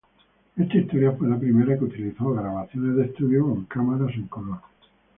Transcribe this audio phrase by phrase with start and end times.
[0.57, 4.57] Esta historia fue la primera que utilizó grabaciones de estudio con cámaras en color.